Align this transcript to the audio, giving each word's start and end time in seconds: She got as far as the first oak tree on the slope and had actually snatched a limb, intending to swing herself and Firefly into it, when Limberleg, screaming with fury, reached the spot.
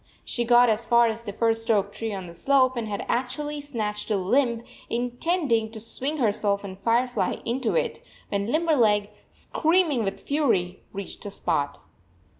She 0.25 0.45
got 0.45 0.67
as 0.67 0.87
far 0.87 1.05
as 1.05 1.21
the 1.21 1.31
first 1.31 1.69
oak 1.69 1.93
tree 1.93 2.11
on 2.11 2.25
the 2.25 2.33
slope 2.33 2.75
and 2.75 2.87
had 2.87 3.05
actually 3.07 3.61
snatched 3.61 4.09
a 4.09 4.17
limb, 4.17 4.63
intending 4.89 5.69
to 5.73 5.79
swing 5.79 6.17
herself 6.17 6.63
and 6.63 6.75
Firefly 6.75 7.35
into 7.45 7.75
it, 7.75 8.01
when 8.29 8.47
Limberleg, 8.51 9.11
screaming 9.29 10.03
with 10.03 10.21
fury, 10.21 10.81
reached 10.91 11.21
the 11.21 11.29
spot. 11.29 11.81